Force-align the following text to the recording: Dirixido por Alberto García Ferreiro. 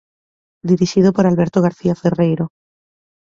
Dirixido 0.69 1.09
por 1.15 1.25
Alberto 1.25 1.59
García 1.65 1.95
Ferreiro. 2.01 2.45